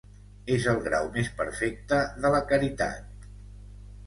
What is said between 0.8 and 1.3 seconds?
grau més